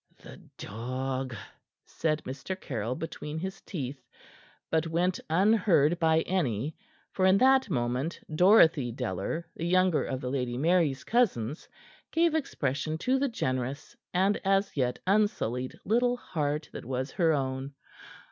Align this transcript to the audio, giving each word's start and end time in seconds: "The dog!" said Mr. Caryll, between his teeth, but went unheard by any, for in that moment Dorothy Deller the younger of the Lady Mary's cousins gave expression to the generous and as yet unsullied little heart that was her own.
"The 0.17 0.41
dog!" 0.57 1.35
said 1.85 2.23
Mr. 2.23 2.59
Caryll, 2.59 2.95
between 2.95 3.37
his 3.37 3.61
teeth, 3.61 4.03
but 4.71 4.87
went 4.87 5.19
unheard 5.29 5.99
by 5.99 6.21
any, 6.21 6.75
for 7.11 7.27
in 7.27 7.37
that 7.37 7.69
moment 7.69 8.19
Dorothy 8.33 8.91
Deller 8.91 9.43
the 9.55 9.67
younger 9.67 10.03
of 10.03 10.19
the 10.19 10.31
Lady 10.31 10.57
Mary's 10.57 11.03
cousins 11.03 11.69
gave 12.11 12.33
expression 12.33 12.97
to 12.97 13.19
the 13.19 13.29
generous 13.29 13.95
and 14.11 14.41
as 14.43 14.75
yet 14.75 14.97
unsullied 15.05 15.77
little 15.85 16.17
heart 16.17 16.67
that 16.73 16.83
was 16.85 17.11
her 17.11 17.31
own. 17.33 17.75